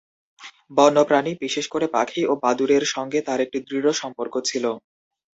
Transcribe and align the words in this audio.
বন্যপ্রাণী, 0.77 1.31
বিশেষ 1.43 1.65
করে 1.67 1.85
পাখি 1.95 2.21
ও 2.25 2.43
বাদুড়ের 2.43 2.83
সঙ্গে 2.93 3.19
তার 3.27 3.39
এক 3.45 3.51
দৃঢ় 3.67 3.89
সম্পর্ক 4.01 4.33
ছিল। 4.49 4.65